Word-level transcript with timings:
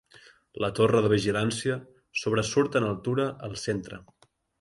La 0.63 0.69
torre 0.77 1.01
de 1.05 1.11
vigilància 1.11 1.75
sobresurt 2.21 2.79
en 2.81 2.87
altura 2.87 3.27
al 3.49 3.55
centre. 3.65 4.01